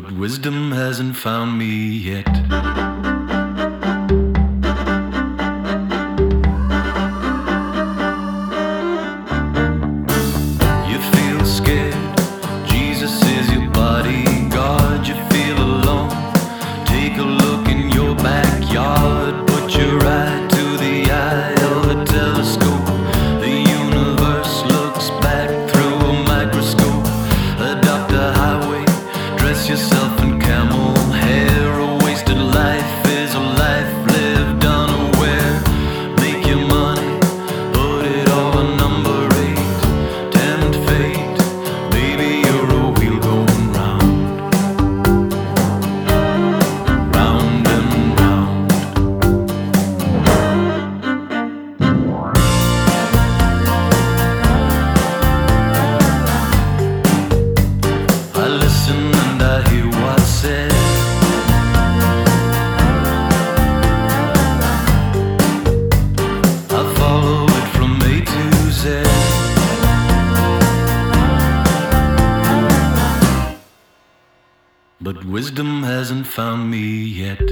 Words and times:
but 0.00 0.12
wisdom 0.12 0.70
hasn't 0.70 1.16
found 1.16 1.58
me 1.58 1.66
yet. 1.66 2.77
wisdom 75.28 75.82
hasn't 75.82 76.26
found 76.26 76.70
me 76.70 77.04
yet. 77.04 77.42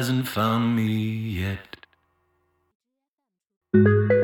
hasn't 0.00 0.26
found 0.26 0.74
me 0.74 0.86
yet. 3.74 4.19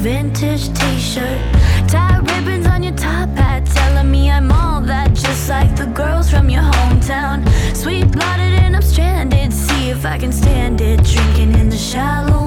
vintage 0.00 0.72
t 0.72 0.98
shirt. 0.98 1.40
Tie 1.86 2.18
ribbons 2.20 2.66
on 2.66 2.82
your 2.82 2.94
top 2.94 3.28
hat, 3.36 3.66
telling 3.66 4.10
me 4.10 4.30
I'm 4.30 4.50
all 4.50 4.80
that, 4.80 5.14
just 5.14 5.48
like 5.50 5.76
the 5.76 5.86
girls 5.86 6.30
from 6.30 6.48
your 6.48 6.62
hometown. 6.62 7.46
Sweet 7.76 8.10
blooded 8.10 8.54
and 8.64 8.76
I'm 8.76 8.82
stranded, 8.82 9.52
see 9.52 9.90
if 9.90 10.06
I 10.06 10.16
can 10.18 10.32
stand 10.32 10.80
it. 10.80 11.04
Drinking 11.04 11.54
in 11.54 11.68
the 11.68 11.76
shallow 11.76 12.39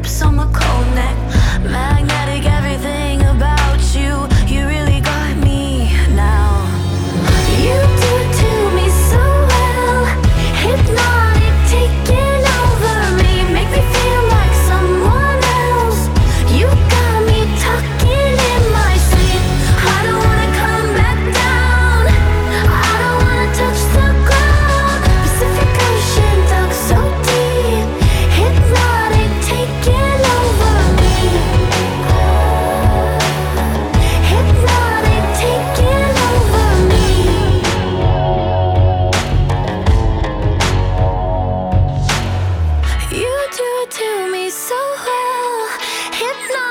lips 0.00 0.22
on 0.22 0.36
my 0.36 0.44
cold 0.44 0.94
neck. 0.94 1.16
You. 1.64 1.99
To 43.90 44.30
me 44.30 44.50
so 44.50 44.76
well. 44.76 45.68
Hypnotic. 46.12 46.69